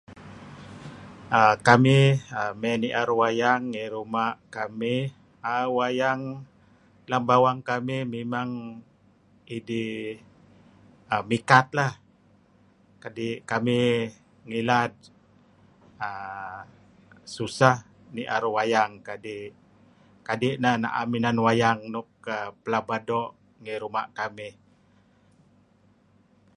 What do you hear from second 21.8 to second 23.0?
nuk pelaba